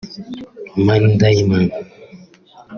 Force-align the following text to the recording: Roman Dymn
Roman 0.73 1.03
Dymn 1.19 1.63